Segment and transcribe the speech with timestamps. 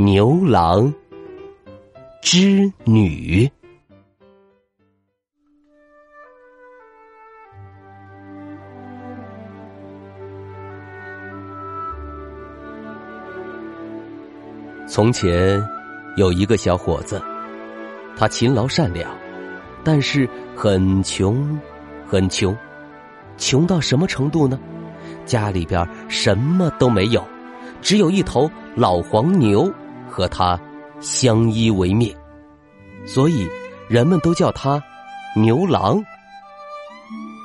[0.00, 0.94] 牛郎
[2.22, 3.50] 织女。
[14.86, 15.60] 从前
[16.16, 17.20] 有一个小伙子，
[18.16, 19.10] 他勤劳善良，
[19.82, 21.60] 但是很穷，
[22.06, 22.56] 很穷，
[23.36, 24.56] 穷到什么程度呢？
[25.26, 27.20] 家里边什么都没有，
[27.82, 29.68] 只有一头老黄牛。
[30.08, 30.58] 和他
[31.00, 32.14] 相依为命，
[33.06, 33.48] 所以
[33.88, 34.82] 人们都叫他
[35.36, 36.02] 牛郎。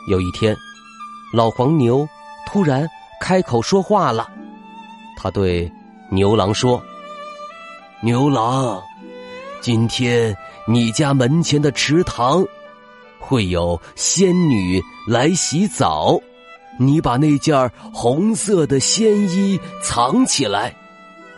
[0.09, 0.55] 有一天，
[1.33, 2.07] 老黄牛
[2.47, 2.87] 突然
[3.21, 4.29] 开口说话了，
[5.17, 5.71] 他对
[6.09, 6.81] 牛郎说
[8.01, 8.81] ：“牛郎，
[9.61, 10.35] 今天
[10.67, 12.45] 你家门前的池塘
[13.19, 16.19] 会有仙女来洗澡，
[16.77, 20.75] 你把那件红色的仙衣藏起来。”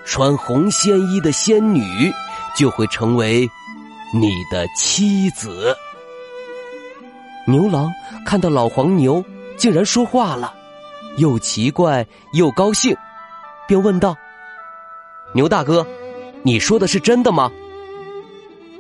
[0.06, 2.14] 穿红仙衣的仙女
[2.56, 3.50] 就会成为
[4.14, 5.76] 你的妻子。
[7.48, 7.92] 牛郎
[8.26, 9.24] 看到老黄牛
[9.58, 10.54] 竟然说话了，
[11.18, 12.96] 又奇怪又高兴，
[13.68, 14.16] 便问道
[15.34, 15.86] ：“牛大哥，
[16.44, 17.52] 你说的是真的吗？”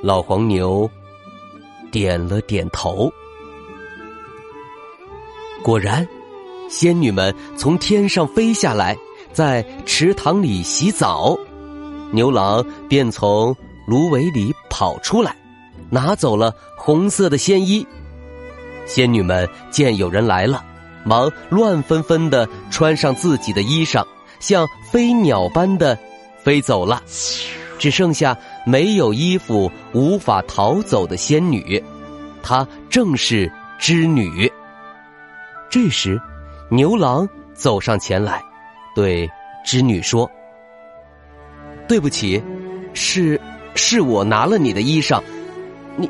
[0.02, 0.90] 老黄牛
[1.92, 3.12] 点了点头。
[5.64, 6.08] 果然，
[6.70, 8.96] 仙女们从天上飞下来。
[9.36, 11.38] 在池塘里洗澡，
[12.14, 13.54] 牛郎便从
[13.86, 15.36] 芦苇里跑出来，
[15.90, 17.86] 拿走了红色的仙衣。
[18.86, 20.64] 仙女们见有人来了，
[21.04, 24.06] 忙乱纷纷的穿上自己的衣裳，
[24.40, 26.00] 像飞鸟般的
[26.42, 27.02] 飞走了。
[27.78, 31.84] 只剩下没有衣服、无法逃走的仙女，
[32.42, 34.50] 她正是织女。
[35.70, 36.18] 这时，
[36.70, 38.42] 牛郎走上前来。
[38.96, 39.30] 对
[39.66, 40.30] 织女说
[41.88, 42.42] ：“对不起，
[42.94, 43.40] 是
[43.76, 45.22] 是我拿了你的衣裳，
[45.98, 46.10] 你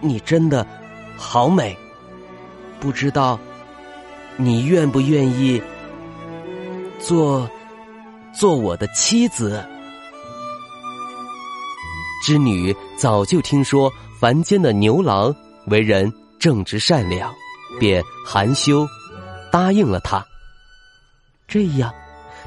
[0.00, 0.66] 你真的
[1.16, 1.76] 好美，
[2.78, 3.40] 不知道
[4.36, 5.60] 你愿不愿意
[7.00, 7.48] 做
[8.34, 9.64] 做我的妻子？”
[12.22, 15.34] 织女早就听说凡间的牛郎
[15.66, 17.32] 为人正直善良，
[17.80, 18.86] 便含羞
[19.50, 20.24] 答应了他。
[21.46, 21.92] 这样，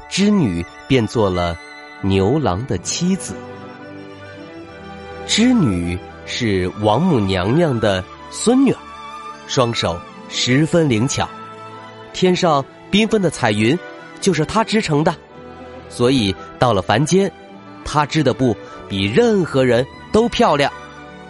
[0.08, 1.56] 织女便做了
[2.02, 3.34] 牛郎的妻子。
[5.26, 8.78] 织女是王母娘娘的孙女儿，
[9.46, 9.98] 双手
[10.28, 11.28] 十分灵巧，
[12.12, 13.78] 天上缤纷的彩云
[14.20, 15.14] 就是她织成的，
[15.88, 17.30] 所以到了凡间，
[17.84, 18.56] 她织的布
[18.88, 20.72] 比任何人都漂亮，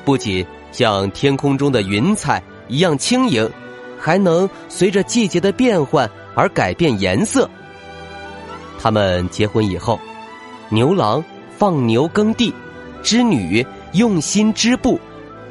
[0.04, 3.48] 不仅像天空中的云彩一样轻盈，
[3.98, 7.48] 还能随着季节的变换而改变颜色。
[8.78, 9.98] 他们结婚以后，
[10.70, 12.54] 牛郎放牛耕地，
[13.02, 14.98] 织女用心织布，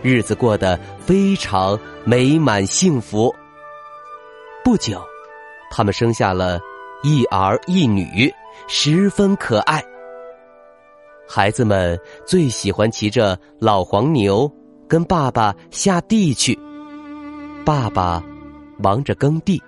[0.02, 3.34] 日子过得非常美满幸福。
[4.64, 5.02] 不久，
[5.70, 6.60] 他们生下了
[7.04, 8.34] 一儿一女，
[8.68, 9.84] 十分可爱。
[11.28, 14.50] 孩子们最喜欢骑着老黄牛
[14.88, 16.58] 跟爸爸下地去。
[17.66, 18.24] 爸爸
[18.78, 19.62] 忙着耕地，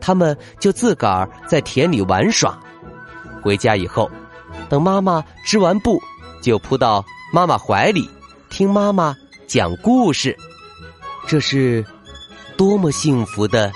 [0.00, 2.58] 他们就自个儿在田里玩耍。
[3.42, 4.10] 回家以后，
[4.68, 6.00] 等妈妈织完布，
[6.42, 8.08] 就扑到妈妈怀里，
[8.48, 9.16] 听妈妈
[9.46, 10.36] 讲故事。
[11.26, 11.84] 这是
[12.56, 13.72] 多么幸福的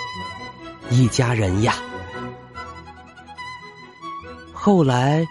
[0.91, 1.75] 一家人呀！
[4.53, 5.25] 后来，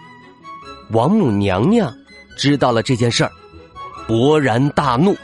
[0.90, 1.92] 王母娘娘
[2.36, 3.30] 知道了这件事儿，
[4.08, 5.16] 勃然大怒，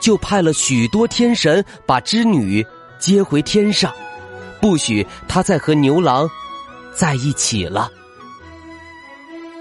[0.00, 2.66] 就派了许多天神把织女
[3.00, 3.92] 接回天上，
[4.60, 6.30] 不许他再和牛郎
[6.94, 7.90] 在一起了。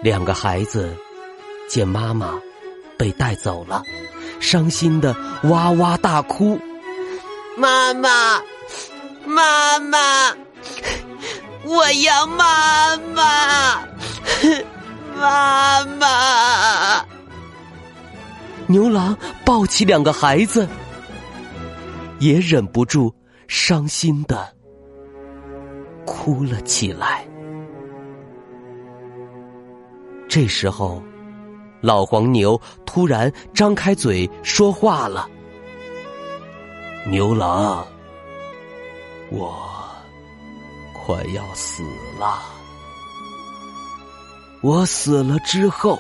[0.03, 0.95] 两个孩子
[1.67, 2.33] 见妈妈
[2.97, 3.81] 被带走了，
[4.39, 6.59] 伤心的哇哇大哭。
[7.57, 8.41] 妈妈，
[9.25, 9.97] 妈妈，
[11.65, 13.79] 我要妈妈，
[15.19, 17.05] 妈妈！
[18.67, 20.67] 牛郎抱起两个孩子，
[22.19, 23.13] 也忍不住
[23.49, 24.47] 伤心的
[26.05, 27.25] 哭了起来。
[30.29, 31.01] 这时候，
[31.81, 35.27] 老黄牛突然张开嘴说话了
[37.09, 37.83] ：“牛郎，
[39.31, 39.57] 我
[40.93, 41.81] 快要死
[42.19, 42.43] 了。
[44.61, 45.97] 我死了之后，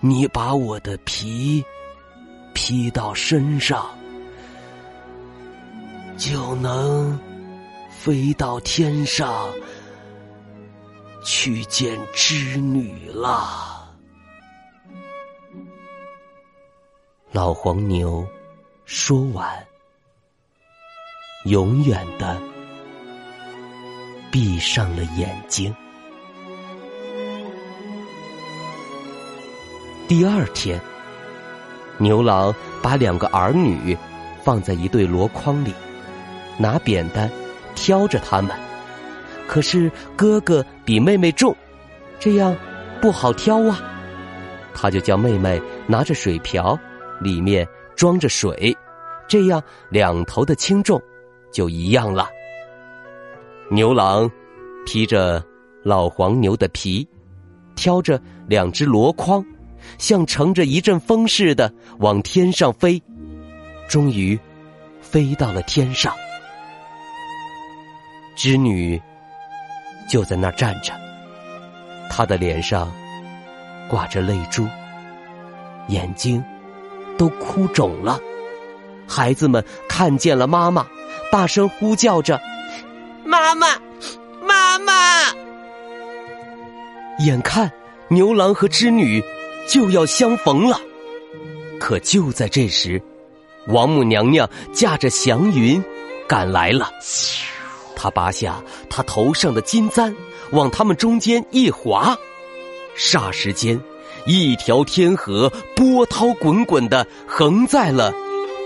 [0.00, 1.64] 你把我的皮
[2.52, 3.88] 披到身上，
[6.20, 7.18] 就能
[7.88, 9.48] 飞到天上
[11.24, 13.90] 去见织女了。”
[17.32, 18.26] 老黄牛
[18.84, 19.48] 说完，
[21.46, 22.38] 永远的
[24.30, 25.74] 闭上了眼睛。
[30.06, 30.78] 第二天，
[31.96, 33.96] 牛郎把两个儿女
[34.42, 35.72] 放在一对箩筐里，
[36.60, 37.28] 拿扁担
[37.74, 38.54] 挑着他们。
[39.48, 41.56] 可是哥哥比妹妹重，
[42.20, 42.54] 这样
[43.00, 43.80] 不好挑啊。
[44.74, 46.78] 他就叫妹妹拿着水瓢。
[47.22, 48.74] 里面装着水，
[49.28, 50.98] 这样两头的轻重
[51.52, 52.30] 就一样了。
[53.70, 54.26] 牛郎
[54.86, 55.44] 披着
[55.84, 57.06] 老黄牛的皮，
[57.76, 58.18] 挑着
[58.48, 59.44] 两只箩筐，
[59.98, 63.02] 像乘着一阵风似的往天上飞，
[63.86, 64.40] 终于
[65.02, 66.10] 飞到了天上。
[68.42, 68.98] 织女
[70.08, 70.94] 就在那儿站着，
[72.08, 72.90] 她的脸上
[73.86, 74.66] 挂着泪珠，
[75.88, 76.42] 眼睛。
[77.18, 78.18] 都哭肿了，
[79.06, 80.86] 孩子们看见了妈妈，
[81.30, 82.40] 大声呼叫着
[83.26, 83.78] ：“妈妈，
[84.42, 84.94] 妈妈！”
[87.20, 87.70] 眼看
[88.08, 89.22] 牛郎和织女
[89.68, 90.80] 就要相逢了，
[91.78, 93.02] 可就在这时，
[93.66, 95.84] 王母娘娘驾着祥云
[96.26, 96.88] 赶来了。
[98.02, 100.16] 她拔下他头上的金簪，
[100.52, 102.16] 往他们中间一划，
[102.96, 103.78] 霎时间。
[104.24, 108.10] 一条天河波涛滚滚的横在了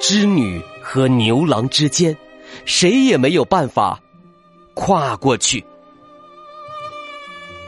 [0.00, 2.16] 织女和牛郎之间，
[2.64, 4.00] 谁也没有办法
[4.74, 5.64] 跨过去。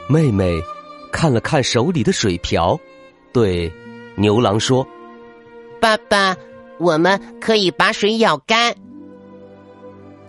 [0.08, 0.62] 妹妹
[1.10, 2.78] 看了看手里的水瓢，
[3.32, 3.72] 对
[4.14, 4.86] 牛郎说
[5.80, 6.36] ：“爸爸，
[6.78, 8.72] 我们可以把水舀干。”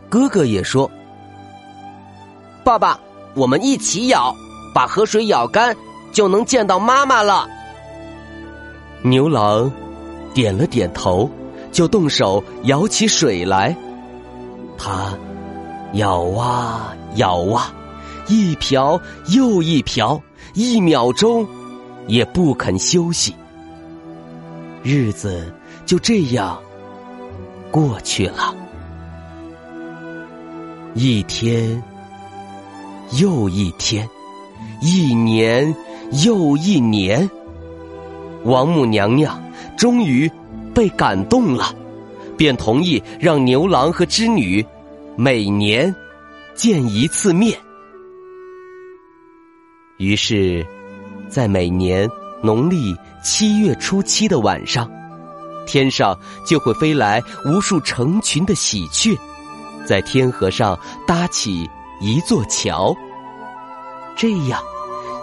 [0.10, 0.90] 哥哥也说
[2.68, 3.00] ：“爸爸，
[3.34, 4.36] 我们一起舀，
[4.74, 5.74] 把河水舀干。”
[6.12, 7.48] 就能见到妈妈了。
[9.04, 9.72] 牛郎
[10.34, 11.30] 点了点头，
[11.72, 13.76] 就动手舀起水来。
[14.78, 15.14] 他
[15.94, 17.72] 舀啊舀啊，
[18.28, 20.20] 一瓢又一瓢，
[20.56, 21.46] 一秒钟
[22.08, 23.36] 也不肯休息。
[24.82, 25.54] 日子
[25.86, 26.60] 就这样
[27.70, 28.56] 过去了，
[30.96, 31.84] 一天
[33.14, 34.10] 又一天，
[34.82, 35.76] 一年。
[36.24, 37.30] 又一年，
[38.46, 39.44] 王母娘娘
[39.78, 40.32] 终于
[40.74, 41.76] 被感动了，
[42.38, 44.66] 便同意让牛郎和织女
[45.18, 45.94] 每年
[46.56, 47.60] 见一次面。
[49.98, 50.66] 于是，
[51.28, 52.10] 在每年
[52.42, 54.90] 农历七月初七的晚上，
[55.66, 59.20] 天上就会飞来无数成群的喜鹊，
[59.86, 62.96] 在天河上搭起一座桥。
[64.18, 64.62] 这样。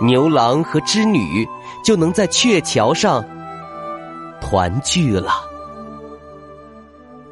[0.01, 1.47] 牛郎和织女
[1.85, 3.25] 就能在鹊桥上
[4.41, 5.33] 团聚了。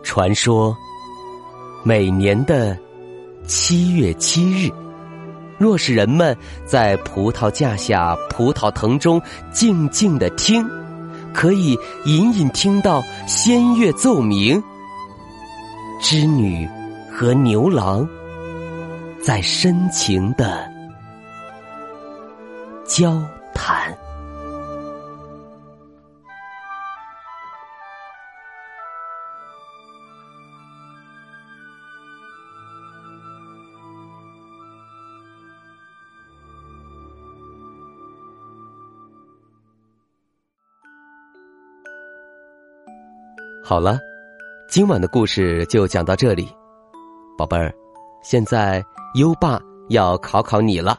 [0.02, 0.76] 传说，
[1.82, 2.76] 每年的
[3.46, 4.70] 七月七日，
[5.58, 9.20] 若是人们在葡萄架下葡萄藤中
[9.52, 10.64] 静静的听，
[11.34, 14.62] 可以隐隐听到仙乐奏鸣，
[16.00, 16.68] 织女
[17.10, 18.08] 和牛郎
[19.20, 20.71] 在深情的。
[22.94, 23.18] 交
[23.54, 23.90] 谈。
[43.64, 43.98] 好了，
[44.68, 46.46] 今晚的故事就讲到这里，
[47.38, 47.72] 宝贝儿，
[48.22, 48.84] 现在
[49.14, 49.58] 优爸
[49.88, 50.98] 要考考你了。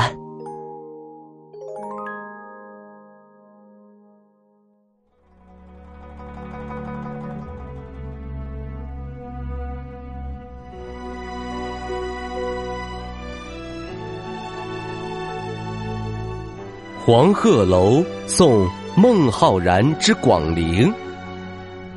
[17.11, 18.65] 黄鹤楼送
[18.95, 20.89] 孟浩然之广陵，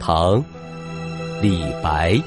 [0.00, 0.42] 唐·
[1.40, 2.20] 李白。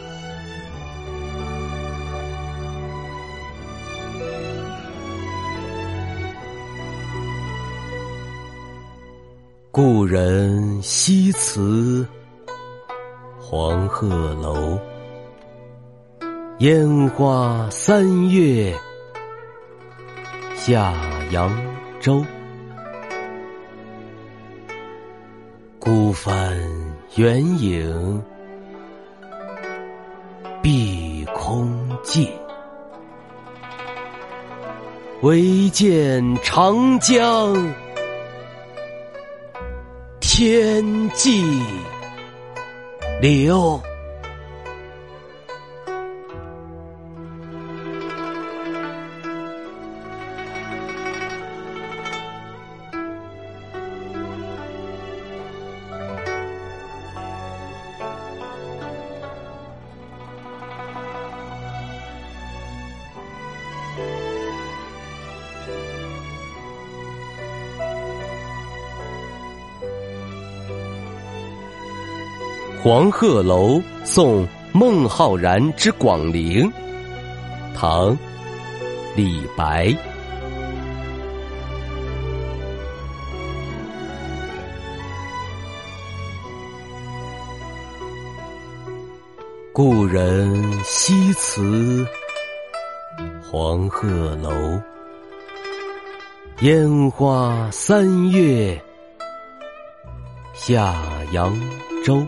[9.70, 12.08] 故人西辞
[13.38, 14.80] 黄鹤楼，
[16.60, 18.74] 烟花三月
[20.56, 20.94] 下
[21.32, 21.52] 扬
[22.00, 22.24] 州。
[25.88, 26.54] 孤帆
[27.16, 28.22] 远影
[30.62, 32.30] 碧空尽，
[35.22, 37.56] 唯见长江
[40.20, 41.42] 天际
[43.22, 43.82] 流。
[72.84, 76.72] 黄鹤楼送孟浩然之广陵，
[77.76, 78.12] 唐·
[79.16, 79.94] 李白。
[89.74, 92.06] 故人西辞
[93.44, 94.80] 黄鹤楼，
[96.62, 98.80] 烟花三月
[100.54, 100.96] 下
[101.32, 101.60] 扬
[102.06, 102.24] 州。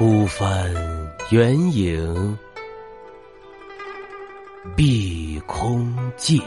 [0.00, 0.72] 孤帆
[1.28, 2.38] 远影
[4.74, 6.40] 碧空尽，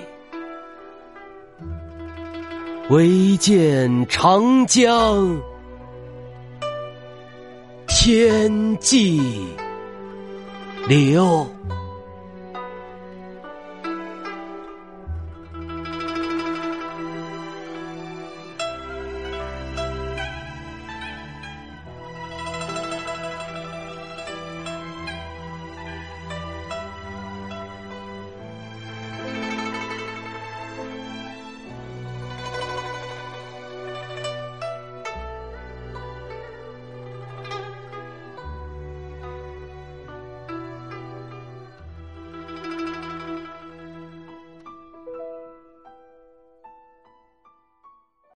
[2.90, 5.40] 唯见长江
[7.86, 9.22] 天际
[10.88, 11.48] 流。